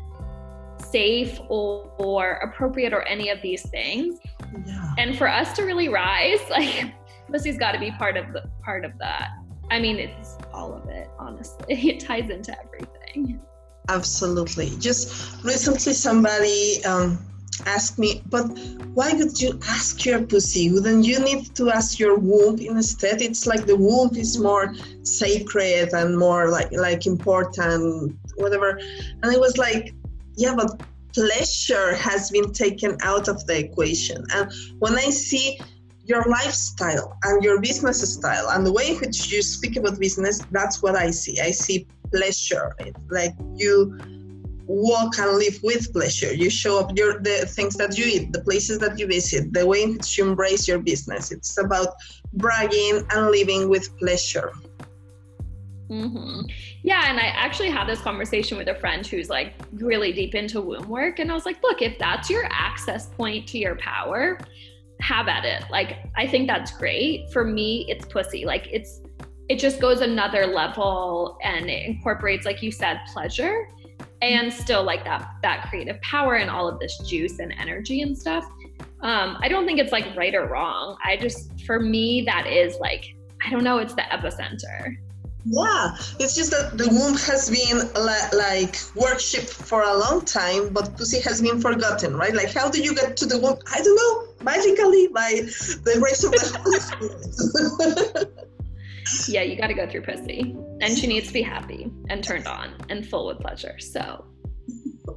safe 0.79 1.41
or, 1.49 1.91
or 1.99 2.35
appropriate 2.35 2.93
or 2.93 3.03
any 3.03 3.31
of 3.31 3.43
these 3.43 3.69
things. 3.69 4.19
Yeah. 4.65 4.95
And 4.99 5.19
for 5.19 5.29
us 5.29 5.53
to 5.55 5.63
really 5.63 5.89
rise, 5.89 6.39
like 6.51 6.95
pussy's 7.31 7.59
got 7.59 7.73
to 7.73 7.79
be 7.79 7.91
part 7.93 8.17
of 8.17 8.33
the 8.33 8.49
part 8.63 8.85
of 8.85 8.93
that. 8.99 9.31
I 9.71 9.81
mean, 9.81 9.97
it's 9.97 10.37
all 10.55 10.75
of 10.75 10.89
it, 10.89 11.09
honestly. 11.19 11.67
It 11.69 12.01
ties 12.01 12.31
into 12.31 12.57
everything. 12.65 13.41
Absolutely. 13.89 14.71
Just 14.79 15.43
recently, 15.45 15.93
somebody 15.93 16.85
um, 16.85 17.19
ask 17.65 17.99
me, 17.99 18.23
but 18.27 18.47
why 18.95 19.13
would 19.13 19.41
you 19.41 19.59
ask 19.69 20.05
your 20.05 20.23
pussy? 20.23 20.71
Wouldn't 20.71 21.05
you 21.05 21.19
need 21.21 21.55
to 21.57 21.71
ask 21.71 21.99
your 21.99 22.19
womb 22.19 22.59
instead? 22.59 23.23
It's 23.23 23.47
like 23.47 23.67
the 23.67 23.77
womb 23.77 24.15
is 24.17 24.39
more 24.39 24.75
sacred 25.03 25.93
and 25.93 26.19
more 26.19 26.51
like 26.51 26.73
like 26.73 27.07
important, 27.07 28.17
whatever. 28.37 28.79
And 29.23 29.25
I 29.25 29.37
was 29.39 29.57
like, 29.59 29.95
yeah, 30.37 30.55
but 30.55 30.81
pleasure 31.15 31.95
has 31.95 32.31
been 32.31 32.53
taken 32.53 32.99
out 33.03 33.29
of 33.29 33.47
the 33.47 33.59
equation. 33.59 34.25
And 34.35 34.53
when 34.79 34.97
I 34.97 35.11
see 35.11 35.59
your 36.05 36.25
lifestyle 36.29 37.19
and 37.25 37.43
your 37.43 37.61
business 37.61 38.01
style 38.15 38.51
and 38.51 38.65
the 38.65 38.73
way 38.73 38.91
in 38.91 38.97
which 39.01 39.33
you 39.33 39.43
speak 39.43 39.77
about 39.77 39.99
business, 39.99 40.41
that's 40.51 40.83
what 40.83 40.95
I 40.95 41.11
see. 41.11 41.41
I 41.41 41.51
see 41.51 41.87
pleasure. 42.13 42.77
Like 43.11 43.33
you 43.55 43.99
walk 44.67 45.19
and 45.19 45.39
live 45.39 45.59
with 45.63 45.93
pleasure. 45.93 46.33
You 46.33 46.51
show 46.51 46.81
up 46.81 46.97
your 46.97 47.21
the 47.21 47.47
things 47.47 47.77
that 47.77 47.97
you 47.97 48.05
eat, 48.05 48.33
the 48.33 48.43
places 48.43 48.79
that 48.81 48.99
you 48.99 49.07
visit, 49.07 49.53
the 49.53 49.67
way 49.67 49.83
in 49.83 49.95
which 49.95 50.19
you 50.19 50.27
embrace 50.27 50.67
your 50.67 50.79
business. 50.79 51.31
It's 51.33 51.59
about 51.59 51.95
bragging 52.35 53.07
and 53.11 53.31
living 53.31 53.69
with 53.69 53.97
pleasure. 53.99 54.53
Mm-hmm. 55.89 56.41
Yeah, 56.83 57.05
and 57.07 57.19
I 57.19 57.27
actually 57.27 57.71
had 57.71 57.89
this 57.89 58.01
conversation 58.01 58.59
with 58.59 58.69
a 58.69 58.75
friend 58.75 59.07
who's 59.07 59.29
like 59.29 59.55
really 59.73 60.13
deep 60.13 60.35
into 60.35 60.61
womb 60.61 60.89
work, 60.89 61.21
and 61.21 61.31
I 61.31 61.35
was 61.35 61.47
like, 61.47 61.63
look, 61.63 61.81
if 61.81 61.99
that's 61.99 62.29
your 62.29 62.47
access 62.51 63.07
point 63.07 63.47
to 63.49 63.59
your 63.59 63.77
power, 63.77 64.39
have 65.01 65.29
at 65.29 65.45
it. 65.45 65.65
Like, 65.71 65.99
I 66.17 66.27
think 66.27 66.49
that's 66.49 66.73
great. 66.73 67.31
For 67.33 67.45
me, 67.45 67.87
it's 67.89 68.05
pussy. 68.07 68.45
Like, 68.45 68.67
it's 68.73 69.01
it 69.49 69.61
just 69.61 69.81
goes 69.81 70.01
another 70.01 70.45
level 70.45 71.39
and 71.41 71.71
it 71.71 71.87
incorporates, 71.87 72.45
like 72.45 72.65
you 72.65 72.73
said, 72.73 72.99
pleasure 73.13 73.69
and 74.23 74.53
still 74.53 74.83
like 74.83 75.05
that 75.05 75.29
that 75.43 75.69
creative 75.69 76.01
power 76.01 76.37
and 76.37 76.51
all 76.51 76.69
of 76.69 76.79
this 76.79 76.99
juice 76.99 77.39
and 77.39 77.53
energy 77.59 78.03
and 78.03 78.17
stuff. 78.17 78.45
Um 79.01 79.37
i 79.41 79.49
don't 79.49 79.67
think 79.67 79.79
it's 79.79 79.93
like 79.93 80.17
right 80.17 80.35
or 80.35 80.47
wrong. 80.47 80.97
I 81.05 81.17
just 81.17 81.65
for 81.67 81.81
me 81.81 82.23
that 82.23 82.47
is 82.47 82.77
like 82.81 83.15
i 83.45 83.51
don't 83.51 83.65
know 83.65 83.79
it's 83.79 83.95
the 83.95 84.03
epicenter. 84.03 84.97
Yeah 85.45 85.95
it's 86.19 86.35
just 86.35 86.51
that 86.51 86.77
the 86.77 86.89
womb 86.89 87.17
has 87.19 87.51
been 87.51 87.79
like 88.33 88.77
worshipped 88.95 89.53
for 89.53 89.83
a 89.83 89.97
long 89.97 90.25
time 90.25 90.73
but 90.73 90.97
pussy 90.97 91.21
has 91.21 91.41
been 91.41 91.61
forgotten 91.61 92.17
right? 92.17 92.35
Like 92.35 92.53
how 92.53 92.71
do 92.71 92.83
you 92.83 92.95
get 92.95 93.17
to 93.19 93.27
the 93.27 93.39
womb? 93.39 93.59
I 93.73 93.83
don't 93.83 93.97
know. 93.97 94.45
Magically 94.45 95.09
by 95.09 95.31
the 95.85 95.97
grace 95.99 96.23
of 96.25 96.33
the 96.33 96.43
holy 96.63 96.81
spirit 96.81 98.33
yeah, 99.29 99.43
you 99.43 99.57
got 99.57 99.69
to 99.69 99.75
go 99.75 99.89
through 99.89 100.03
pussy. 100.03 100.57
And 100.81 100.97
she 100.97 101.07
needs 101.07 101.29
to 101.29 101.33
be 101.33 101.43
happy 101.43 101.91
and 102.09 102.23
turned 102.23 102.47
on 102.47 102.75
and 102.89 103.07
full 103.07 103.27
with 103.27 103.41
pleasure. 103.41 103.79
So, 103.79 104.25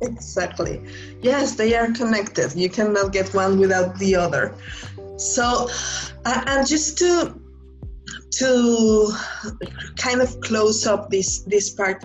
exactly. 0.01 0.81
Yes, 1.21 1.55
they 1.55 1.75
are 1.75 1.91
connected. 1.91 2.55
You 2.55 2.69
cannot 2.69 3.11
get 3.11 3.33
one 3.33 3.59
without 3.59 3.97
the 3.97 4.15
other. 4.15 4.55
So, 5.17 5.69
and 6.25 6.67
just 6.67 6.97
to 6.99 7.39
to 8.31 9.11
kind 9.97 10.21
of 10.21 10.39
close 10.41 10.85
up 10.85 11.09
this 11.09 11.39
this 11.39 11.71
part 11.71 12.03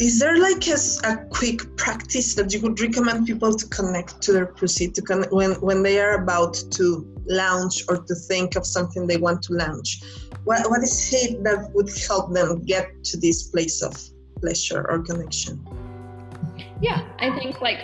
is 0.00 0.18
there 0.18 0.38
like 0.38 0.66
a, 0.68 0.76
a, 1.04 1.16
quick 1.30 1.76
practice 1.76 2.34
that 2.34 2.52
you 2.52 2.60
would 2.60 2.80
recommend 2.80 3.26
people 3.26 3.52
to 3.54 3.66
connect 3.68 4.20
to 4.22 4.32
their 4.32 4.46
pussy 4.46 4.88
to 4.88 5.02
con- 5.02 5.26
when 5.30 5.52
when 5.60 5.82
they 5.82 6.00
are 6.00 6.22
about 6.22 6.54
to 6.70 7.17
launch 7.28 7.84
or 7.88 7.98
to 7.98 8.14
think 8.14 8.56
of 8.56 8.66
something 8.66 9.06
they 9.06 9.16
want 9.16 9.42
to 9.42 9.52
launch 9.54 10.02
what, 10.44 10.68
what 10.70 10.82
is 10.82 11.12
it 11.12 11.42
that 11.44 11.70
would 11.74 11.90
help 12.06 12.32
them 12.32 12.64
get 12.64 12.86
to 13.04 13.16
this 13.18 13.44
place 13.44 13.82
of 13.82 13.94
pleasure 14.40 14.86
or 14.88 15.00
connection 15.00 15.64
yeah 16.80 17.06
i 17.18 17.30
think 17.38 17.60
like 17.60 17.80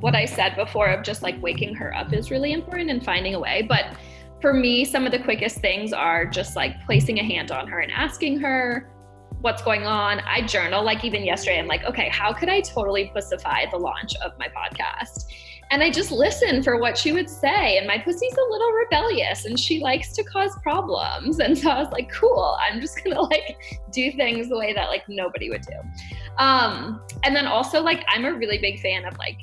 what 0.00 0.14
i 0.14 0.24
said 0.24 0.54
before 0.56 0.86
of 0.86 1.02
just 1.02 1.22
like 1.22 1.40
waking 1.42 1.74
her 1.74 1.94
up 1.94 2.12
is 2.12 2.30
really 2.30 2.52
important 2.52 2.90
and 2.90 3.04
finding 3.04 3.34
a 3.34 3.40
way 3.40 3.62
but 3.68 3.96
for 4.40 4.52
me 4.52 4.84
some 4.84 5.04
of 5.04 5.12
the 5.12 5.18
quickest 5.18 5.58
things 5.58 5.92
are 5.92 6.24
just 6.24 6.56
like 6.56 6.72
placing 6.86 7.18
a 7.18 7.24
hand 7.24 7.50
on 7.50 7.66
her 7.66 7.80
and 7.80 7.90
asking 7.92 8.38
her 8.38 8.88
what's 9.40 9.62
going 9.62 9.86
on. 9.86 10.20
I 10.20 10.42
journal, 10.42 10.84
like 10.84 11.04
even 11.04 11.24
yesterday, 11.24 11.58
I'm 11.58 11.66
like, 11.66 11.84
okay, 11.84 12.08
how 12.08 12.32
could 12.32 12.48
I 12.48 12.60
totally 12.60 13.12
pussify 13.14 13.70
the 13.70 13.76
launch 13.76 14.14
of 14.24 14.32
my 14.38 14.48
podcast? 14.48 15.26
And 15.70 15.82
I 15.82 15.90
just 15.90 16.10
listen 16.10 16.62
for 16.62 16.78
what 16.78 16.96
she 16.96 17.12
would 17.12 17.28
say. 17.28 17.76
And 17.76 17.86
my 17.86 17.98
pussy's 17.98 18.32
a 18.32 18.50
little 18.50 18.70
rebellious 18.72 19.44
and 19.44 19.58
she 19.58 19.80
likes 19.80 20.12
to 20.14 20.24
cause 20.24 20.56
problems. 20.62 21.40
And 21.40 21.56
so 21.56 21.70
I 21.70 21.82
was 21.82 21.92
like, 21.92 22.10
cool, 22.10 22.56
I'm 22.60 22.80
just 22.80 23.02
gonna 23.04 23.20
like 23.34 23.58
do 23.92 24.10
things 24.12 24.48
the 24.48 24.58
way 24.58 24.72
that 24.72 24.88
like 24.88 25.08
nobody 25.08 25.50
would 25.50 25.62
do. 25.62 25.74
Um, 26.38 27.00
and 27.24 27.34
then 27.34 27.46
also, 27.46 27.82
like, 27.82 28.04
I'm 28.08 28.24
a 28.24 28.32
really 28.32 28.58
big 28.58 28.80
fan 28.80 29.04
of 29.04 29.18
like 29.18 29.38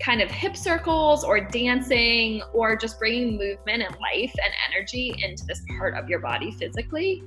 kind 0.00 0.20
of 0.20 0.30
hip 0.30 0.56
circles 0.56 1.24
or 1.24 1.40
dancing 1.40 2.42
or 2.52 2.76
just 2.76 2.98
bringing 2.98 3.38
movement 3.38 3.82
and 3.82 3.96
life 4.00 4.34
and 4.44 4.52
energy 4.70 5.14
into 5.22 5.44
this 5.46 5.62
part 5.78 5.94
of 5.94 6.08
your 6.08 6.20
body 6.20 6.52
physically. 6.52 7.22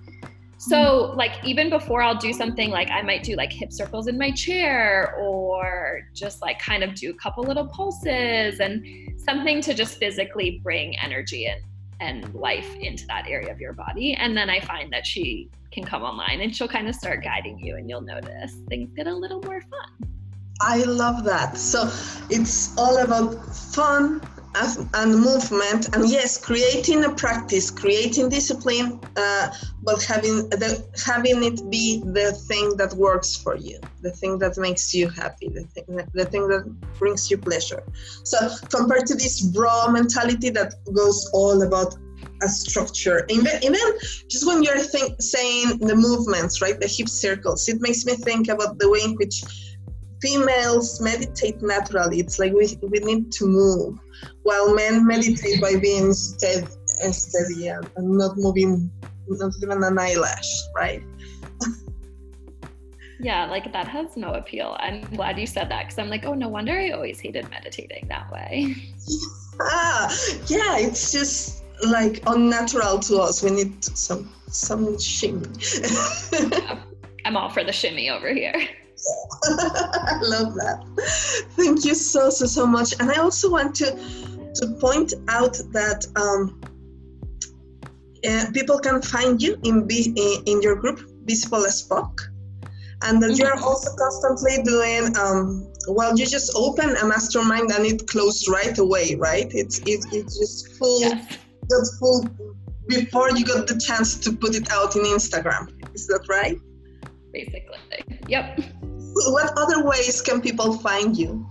So, 0.59 1.13
like, 1.15 1.41
even 1.45 1.69
before 1.69 2.01
I'll 2.01 2.17
do 2.17 2.33
something, 2.33 2.69
like, 2.69 2.89
I 2.91 3.01
might 3.01 3.23
do 3.23 3.37
like 3.37 3.49
hip 3.49 3.71
circles 3.71 4.07
in 4.07 4.17
my 4.17 4.29
chair 4.31 5.15
or 5.15 6.01
just 6.13 6.41
like 6.41 6.59
kind 6.59 6.83
of 6.83 6.95
do 6.95 7.11
a 7.11 7.13
couple 7.13 7.45
little 7.45 7.65
pulses 7.67 8.59
and 8.59 8.85
something 9.17 9.61
to 9.61 9.73
just 9.73 9.97
physically 9.99 10.59
bring 10.61 10.99
energy 10.99 11.45
and, 11.45 11.61
and 12.01 12.35
life 12.35 12.75
into 12.75 13.07
that 13.07 13.25
area 13.25 13.49
of 13.49 13.61
your 13.61 13.71
body. 13.71 14.15
And 14.15 14.35
then 14.35 14.49
I 14.49 14.59
find 14.59 14.91
that 14.91 15.07
she 15.07 15.49
can 15.71 15.85
come 15.85 16.01
online 16.01 16.41
and 16.41 16.53
she'll 16.53 16.67
kind 16.67 16.89
of 16.89 16.95
start 16.95 17.23
guiding 17.23 17.57
you 17.59 17.77
and 17.77 17.89
you'll 17.89 18.01
notice 18.01 18.55
things 18.67 18.91
get 18.97 19.07
a 19.07 19.15
little 19.15 19.41
more 19.43 19.61
fun. 19.61 20.09
I 20.59 20.83
love 20.83 21.23
that. 21.23 21.55
So 21.55 21.83
it's 22.29 22.77
all 22.77 22.97
about 22.97 23.33
fun 23.55 24.19
and 24.55 25.15
movement, 25.15 25.95
and 25.95 26.09
yes, 26.09 26.37
creating 26.37 27.05
a 27.05 27.13
practice, 27.13 27.69
creating 27.69 28.29
discipline, 28.29 28.99
uh, 29.15 29.49
but 29.83 30.01
having 30.03 30.49
the 30.49 30.83
having 31.05 31.43
it 31.43 31.69
be 31.69 32.01
the 32.03 32.31
thing 32.47 32.75
that 32.77 32.93
works 32.93 33.35
for 33.35 33.55
you, 33.55 33.79
the 34.01 34.11
thing 34.11 34.39
that 34.39 34.57
makes 34.57 34.93
you 34.93 35.07
happy, 35.09 35.49
the 35.49 35.63
thing 35.65 35.95
that, 35.95 36.11
the 36.13 36.25
thing 36.25 36.47
that 36.47 36.63
brings 36.97 37.29
you 37.29 37.37
pleasure. 37.37 37.83
So 38.23 38.37
compared 38.69 39.05
to 39.07 39.15
this 39.15 39.51
raw 39.55 39.87
mentality 39.89 40.49
that 40.51 40.73
goes 40.93 41.29
all 41.33 41.61
about 41.61 41.95
a 42.41 42.47
structure. 42.47 43.25
Even, 43.29 43.51
just 44.29 44.47
when 44.47 44.63
you're 44.63 44.79
think, 44.79 45.21
saying 45.21 45.77
the 45.79 45.95
movements, 45.95 46.61
right, 46.61 46.79
the 46.79 46.87
hip 46.87 47.09
circles, 47.09 47.67
it 47.67 47.81
makes 47.81 48.05
me 48.05 48.13
think 48.13 48.47
about 48.47 48.79
the 48.79 48.89
way 48.89 49.01
in 49.03 49.15
which 49.15 49.43
females 50.21 50.99
meditate 51.01 51.61
naturally. 51.61 52.19
It's 52.19 52.39
like 52.39 52.53
we, 52.53 52.77
we 52.81 52.99
need 52.99 53.31
to 53.33 53.45
move, 53.45 53.99
while 54.43 54.73
men 54.73 55.05
meditate 55.05 55.61
by 55.61 55.75
being 55.77 56.13
steady, 56.13 56.67
steady 57.11 57.67
and, 57.67 57.89
and 57.95 58.17
not 58.17 58.37
moving, 58.37 58.89
not 59.27 59.53
even 59.61 59.83
an 59.83 59.97
eyelash, 59.97 60.51
right? 60.75 61.03
yeah, 63.19 63.45
like 63.45 63.71
that 63.71 63.87
has 63.87 64.15
no 64.17 64.33
appeal. 64.33 64.77
I'm 64.79 65.01
glad 65.01 65.37
you 65.39 65.45
said 65.45 65.69
that 65.69 65.85
because 65.85 65.99
I'm 65.99 66.09
like, 66.09 66.25
oh, 66.25 66.33
no 66.33 66.47
wonder 66.47 66.73
I 66.73 66.91
always 66.91 67.19
hated 67.19 67.49
meditating 67.49 68.07
that 68.09 68.31
way. 68.31 68.75
ah, 69.61 70.15
yeah, 70.47 70.77
it's 70.77 71.11
just 71.11 71.63
like 71.87 72.23
unnatural 72.27 72.99
to 72.99 73.17
us. 73.19 73.43
We 73.43 73.51
need 73.51 73.83
some 73.83 74.31
some 74.47 74.99
shimmy. 74.99 75.47
I'm 77.25 77.37
all 77.37 77.49
for 77.49 77.63
the 77.63 77.71
shimmy 77.71 78.09
over 78.09 78.33
here. 78.33 78.55
I 80.11 80.19
love 80.21 80.53
that. 80.55 80.83
Thank 81.55 81.85
you 81.85 81.95
so 81.95 82.29
so 82.29 82.45
so 82.45 82.65
much. 82.67 82.93
And 82.99 83.11
I 83.11 83.15
also 83.15 83.49
want 83.49 83.75
to 83.75 83.91
to 84.55 84.67
point 84.79 85.13
out 85.27 85.53
that 85.71 86.05
um, 86.15 86.59
uh, 88.27 88.45
people 88.53 88.79
can 88.79 89.01
find 89.01 89.41
you 89.41 89.57
in 89.63 89.87
in, 89.89 90.43
in 90.45 90.61
your 90.61 90.75
group 90.75 90.99
Visible 91.25 91.65
as 91.65 91.81
Fuck, 91.81 92.21
and 93.03 93.21
that 93.23 93.37
you're 93.37 93.55
mm-hmm. 93.55 93.63
also 93.63 93.95
constantly 93.95 94.63
doing. 94.63 95.17
Um, 95.17 95.71
well, 95.87 96.17
you 96.17 96.25
just 96.25 96.51
open 96.55 96.95
a 96.97 97.05
mastermind 97.05 97.71
and 97.71 97.85
it 97.85 98.07
closed 98.07 98.47
right 98.49 98.77
away, 98.77 99.15
right? 99.15 99.49
It's 99.51 99.79
it, 99.79 100.05
it's 100.11 100.37
just 100.37 100.77
full, 100.77 101.01
yes. 101.01 101.37
just 101.69 101.99
full 101.99 102.27
before 102.87 103.31
you 103.31 103.45
got 103.45 103.67
the 103.67 103.79
chance 103.79 104.17
to 104.19 104.31
put 104.31 104.55
it 104.55 104.71
out 104.71 104.95
in 104.95 105.03
Instagram. 105.03 105.69
Is 105.95 106.07
that 106.07 106.25
right? 106.27 106.57
Basically, 107.31 107.77
yep 108.27 108.59
what 109.27 109.57
other 109.57 109.83
ways 109.85 110.21
can 110.21 110.41
people 110.41 110.73
find 110.77 111.17
you? 111.17 111.47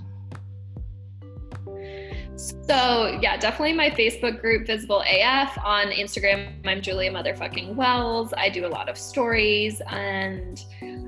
So 2.39 3.19
yeah, 3.21 3.37
definitely 3.37 3.73
my 3.73 3.91
Facebook 3.91 4.41
group, 4.41 4.67
Visible 4.67 5.03
AF. 5.07 5.59
On 5.65 5.89
Instagram, 5.89 6.53
I'm 6.65 6.81
Julia 6.81 7.11
Motherfucking 7.11 7.75
Wells. 7.75 8.33
I 8.37 8.49
do 8.49 8.65
a 8.65 8.69
lot 8.69 8.89
of 8.89 8.97
stories, 8.97 9.83
and 9.89 10.65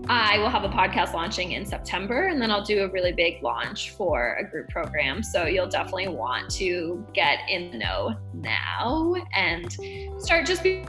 I 0.09 0.39
will 0.39 0.49
have 0.49 0.65
a 0.65 0.69
podcast 0.69 1.13
launching 1.13 1.53
in 1.53 1.65
September, 1.65 2.27
and 2.27 2.43
then 2.43 2.51
I'll 2.51 2.65
do 2.65 2.83
a 2.83 2.89
really 2.89 3.13
big 3.13 3.43
launch 3.43 3.91
for 3.91 4.39
a 4.41 4.45
group 4.45 4.71
program. 4.71 5.23
So 5.23 5.45
you'll 5.45 5.69
definitely 5.69 6.09
want 6.09 6.51
to 6.55 7.07
get 7.15 7.39
in 7.49 7.71
the 7.71 7.79
know 7.79 8.17
now 8.35 9.15
and 9.35 9.73
start 10.19 10.47
just 10.47 10.65
be 10.65 10.85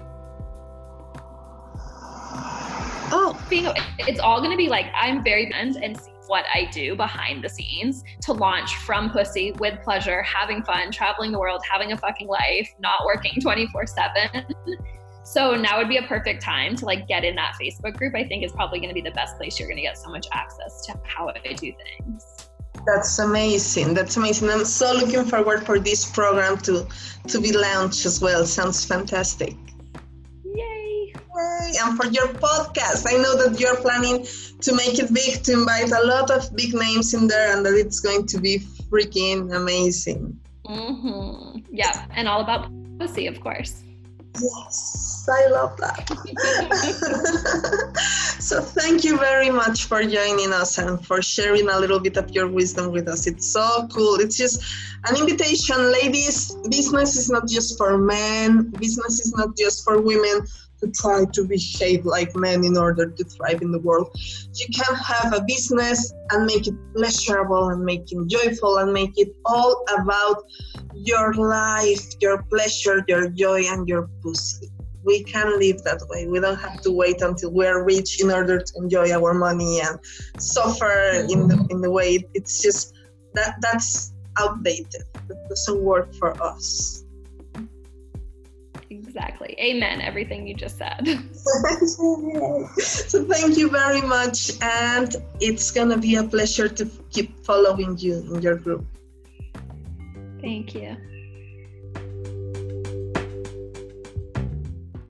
being, 3.51 3.71
it's 3.99 4.19
all 4.19 4.39
going 4.39 4.49
to 4.49 4.57
be 4.57 4.69
like, 4.69 4.87
I'm 4.95 5.23
very 5.23 5.47
bent 5.49 5.75
and 5.75 5.95
see 5.95 6.11
what 6.25 6.45
I 6.55 6.69
do 6.71 6.95
behind 6.95 7.43
the 7.43 7.49
scenes 7.49 8.03
to 8.21 8.31
launch 8.31 8.77
from 8.77 9.11
pussy 9.11 9.51
with 9.59 9.79
pleasure, 9.83 10.23
having 10.23 10.63
fun, 10.63 10.91
traveling 10.91 11.31
the 11.31 11.39
world, 11.39 11.61
having 11.69 11.91
a 11.91 11.97
fucking 11.97 12.27
life, 12.27 12.73
not 12.79 13.05
working 13.05 13.39
24 13.39 13.85
seven. 13.85 14.45
So 15.23 15.55
now 15.55 15.77
would 15.77 15.89
be 15.89 15.97
a 15.97 16.03
perfect 16.03 16.41
time 16.41 16.75
to 16.77 16.85
like 16.85 17.07
get 17.07 17.23
in 17.23 17.35
that 17.35 17.53
Facebook 17.61 17.95
group. 17.95 18.15
I 18.15 18.27
think 18.27 18.43
is 18.43 18.51
probably 18.51 18.79
going 18.79 18.89
to 18.89 18.95
be 18.95 19.01
the 19.01 19.11
best 19.11 19.37
place 19.37 19.59
you're 19.59 19.67
going 19.67 19.77
to 19.77 19.83
get 19.83 19.97
so 19.97 20.09
much 20.09 20.25
access 20.31 20.83
to 20.87 20.99
how 21.03 21.29
I 21.29 21.53
do 21.53 21.71
things. 21.71 22.49
That's 22.87 23.19
amazing. 23.19 23.93
That's 23.93 24.17
amazing. 24.17 24.49
I'm 24.49 24.65
so 24.65 24.93
looking 24.93 25.25
forward 25.25 25.63
for 25.63 25.79
this 25.79 26.09
program 26.09 26.57
to 26.59 26.87
to 27.27 27.39
be 27.39 27.51
launched 27.51 28.05
as 28.05 28.19
well. 28.19 28.45
Sounds 28.45 28.83
fantastic 28.83 29.55
and 31.81 31.97
for 31.97 32.05
your 32.07 32.27
podcast. 32.27 33.05
I 33.07 33.17
know 33.17 33.35
that 33.37 33.59
you're 33.59 33.77
planning 33.77 34.25
to 34.61 34.75
make 34.75 34.99
it 34.99 35.13
big, 35.13 35.43
to 35.43 35.53
invite 35.53 35.91
a 35.91 36.05
lot 36.05 36.31
of 36.31 36.55
big 36.55 36.73
names 36.73 37.13
in 37.13 37.27
there, 37.27 37.55
and 37.55 37.65
that 37.65 37.73
it's 37.73 37.99
going 37.99 38.25
to 38.27 38.39
be 38.39 38.59
freaking 38.89 39.55
amazing. 39.55 40.39
Mm-hmm. 40.65 41.59
Yeah, 41.71 42.05
and 42.11 42.27
all 42.27 42.41
about 42.41 42.69
pussy, 42.99 43.27
of 43.27 43.39
course. 43.41 43.83
Yes, 44.39 45.27
I 45.29 45.47
love 45.47 45.75
that. 45.77 46.07
so, 48.39 48.61
thank 48.61 49.03
you 49.03 49.17
very 49.17 49.49
much 49.49 49.85
for 49.85 50.03
joining 50.03 50.53
us 50.53 50.77
and 50.77 51.05
for 51.05 51.21
sharing 51.21 51.69
a 51.69 51.77
little 51.77 51.99
bit 51.99 52.15
of 52.15 52.31
your 52.31 52.47
wisdom 52.47 52.91
with 52.91 53.09
us. 53.09 53.27
It's 53.27 53.51
so 53.51 53.89
cool. 53.91 54.21
It's 54.21 54.37
just 54.37 54.63
an 55.05 55.17
invitation, 55.17 55.91
ladies. 55.91 56.55
Business 56.69 57.17
is 57.17 57.29
not 57.29 57.49
just 57.49 57.77
for 57.77 57.97
men, 57.97 58.69
business 58.79 59.19
is 59.19 59.33
not 59.35 59.57
just 59.57 59.83
for 59.83 59.99
women 59.99 60.47
to 60.81 60.91
try 60.91 61.25
to 61.33 61.43
behave 61.45 62.05
like 62.05 62.35
men 62.35 62.63
in 62.63 62.77
order 62.77 63.09
to 63.09 63.23
thrive 63.23 63.61
in 63.61 63.71
the 63.71 63.79
world. 63.79 64.09
You 64.55 64.67
can 64.73 64.95
have 64.95 65.33
a 65.33 65.43
business 65.47 66.13
and 66.31 66.45
make 66.45 66.67
it 66.67 66.75
pleasurable 66.95 67.69
and 67.69 67.83
make 67.83 68.11
it 68.11 68.27
joyful 68.27 68.77
and 68.77 68.91
make 68.91 69.13
it 69.17 69.33
all 69.45 69.85
about 69.97 70.43
your 70.93 71.33
life, 71.33 72.05
your 72.19 72.43
pleasure, 72.43 73.03
your 73.07 73.29
joy, 73.29 73.63
and 73.65 73.87
your 73.87 74.09
pussy. 74.21 74.69
We 75.03 75.23
can 75.23 75.59
live 75.59 75.83
that 75.83 76.01
way. 76.09 76.27
We 76.27 76.39
don't 76.39 76.59
have 76.59 76.81
to 76.81 76.91
wait 76.91 77.21
until 77.21 77.51
we're 77.51 77.83
rich 77.83 78.21
in 78.21 78.29
order 78.31 78.59
to 78.59 78.73
enjoy 78.77 79.11
our 79.11 79.33
money 79.33 79.81
and 79.81 79.97
suffer 80.37 81.25
in 81.27 81.47
the 81.47 81.67
in 81.71 81.81
the 81.81 81.89
way 81.89 82.23
it's 82.35 82.61
just 82.61 82.93
that 83.33 83.55
that's 83.61 84.13
outdated. 84.37 85.03
That 85.27 85.49
doesn't 85.49 85.81
work 85.81 86.13
for 86.15 86.39
us. 86.41 87.00
Exactly. 89.11 89.57
Amen. 89.59 89.99
Everything 89.99 90.47
you 90.47 90.53
just 90.53 90.77
said. 90.77 91.05
so 91.85 93.25
thank 93.25 93.57
you 93.57 93.69
very 93.69 94.01
much. 94.01 94.51
And 94.61 95.13
it's 95.41 95.69
going 95.69 95.89
to 95.89 95.97
be 95.97 96.15
a 96.15 96.23
pleasure 96.23 96.69
to 96.69 96.85
keep 97.09 97.37
following 97.43 97.97
you 97.97 98.19
in 98.33 98.41
your 98.41 98.55
group. 98.55 98.85
Thank 100.39 100.73
you. 100.73 100.95